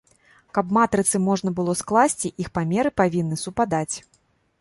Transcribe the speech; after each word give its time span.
Каб 0.57 0.71
матрыцы 0.77 1.19
можна 1.25 1.51
было 1.59 1.75
скласці, 1.81 2.31
іх 2.45 2.49
памеры 2.57 2.93
павінны 3.03 3.39
супадаць. 3.45 3.95